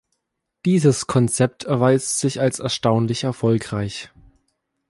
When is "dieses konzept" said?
0.65-1.65